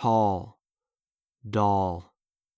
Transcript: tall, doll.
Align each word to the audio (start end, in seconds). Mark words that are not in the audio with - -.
tall, 0.00 0.58
doll. 1.48 2.09